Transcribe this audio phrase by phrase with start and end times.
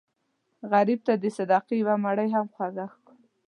[0.71, 3.27] غریب ته د صدقې یو مړۍ هم خوږ ښکاري